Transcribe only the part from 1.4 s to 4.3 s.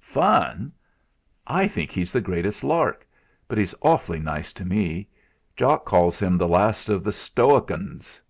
"I think he's the greatest lark; but he's awfully